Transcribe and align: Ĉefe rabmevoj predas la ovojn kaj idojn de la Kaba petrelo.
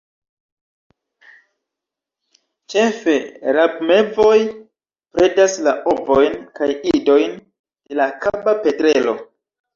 Ĉefe 2.73 3.15
rabmevoj 3.59 4.39
predas 5.19 5.59
la 5.69 5.75
ovojn 5.93 6.35
kaj 6.59 6.71
idojn 6.95 7.39
de 7.45 8.03
la 8.03 8.11
Kaba 8.27 8.59
petrelo. 8.67 9.17